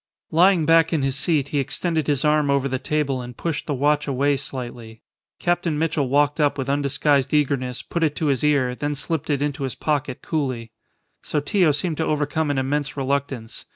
Lying 0.31 0.65
back 0.65 0.91
in 0.91 1.03
his 1.03 1.15
seat, 1.15 1.49
he 1.49 1.59
extended 1.59 2.07
his 2.07 2.25
arm 2.25 2.49
over 2.49 2.67
the 2.67 2.79
table 2.79 3.21
and 3.21 3.37
pushed 3.37 3.67
the 3.67 3.75
watch 3.75 4.07
away 4.07 4.35
slightly. 4.35 5.03
Captain 5.37 5.77
Mitchell 5.77 6.09
walked 6.09 6.39
up 6.39 6.57
with 6.57 6.71
undisguised 6.71 7.35
eagerness, 7.35 7.83
put 7.83 8.01
it 8.01 8.15
to 8.15 8.25
his 8.25 8.43
ear, 8.43 8.73
then 8.73 8.95
slipped 8.95 9.29
it 9.29 9.43
into 9.43 9.61
his 9.61 9.75
pocket 9.75 10.23
coolly. 10.23 10.71
Sotillo 11.21 11.71
seemed 11.71 11.97
to 11.97 12.05
overcome 12.07 12.49
an 12.49 12.57
immense 12.57 12.97
reluctance. 12.97 13.65